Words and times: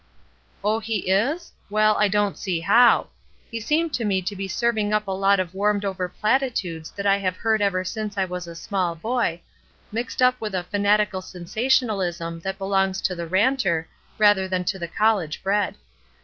''"Oh, 0.63 0.79
he 0.79 1.11
is? 1.11 1.51
Well, 1.69 1.95
I 1.99 2.07
don't 2.07 2.35
see 2.35 2.59
how. 2.59 3.09
He 3.51 3.59
seemed 3.59 3.93
to 3.93 4.03
me 4.03 4.23
to 4.23 4.35
be 4.35 4.47
serving 4.47 4.93
up 4.93 5.05
a 5.05 5.11
lot 5.11 5.39
of 5.39 5.53
warmed 5.53 5.85
over 5.85 6.09
platitudes 6.09 6.89
that 6.95 7.05
I 7.05 7.17
have 7.17 7.37
heard 7.37 7.61
ever 7.61 7.83
since 7.83 8.17
I 8.17 8.25
was 8.25 8.47
a 8.47 8.55
small 8.55 8.95
boy, 8.95 9.41
mixed 9.91 10.19
up 10.19 10.41
with 10.41 10.55
a 10.55 10.63
fanatical 10.63 11.21
sensationalism 11.21 12.39
that 12.39 12.57
belongs 12.57 12.99
to 13.01 13.13
the 13.13 13.27
ranter, 13.27 13.87
rather 14.17 14.47
than 14.47 14.63
to 14.63 14.79
the 14.79 14.87
college 14.87 15.43
bred. 15.43 15.75